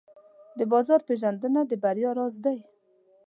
[0.57, 2.57] د بازار پېژندنه د بریا راز دی.